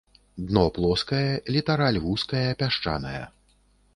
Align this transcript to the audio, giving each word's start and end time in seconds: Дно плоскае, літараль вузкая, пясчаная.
Дно 0.45 0.63
плоскае, 0.77 1.33
літараль 1.57 2.01
вузкая, 2.05 2.43
пясчаная. 2.61 3.23